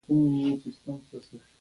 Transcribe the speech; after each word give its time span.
کورنۍ 0.05 0.39
یې 0.45 0.51
سره 0.77 0.93
پاشلې 1.07 1.37
وه. 1.39 1.47